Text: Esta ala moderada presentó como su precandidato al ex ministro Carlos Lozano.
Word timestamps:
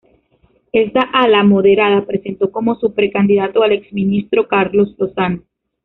Esta 0.73 1.01
ala 1.03 1.43
moderada 1.43 2.07
presentó 2.07 2.51
como 2.51 2.73
su 2.79 2.91
precandidato 2.91 3.61
al 3.61 3.73
ex 3.73 3.93
ministro 3.93 4.47
Carlos 4.47 4.95
Lozano. 4.97 5.43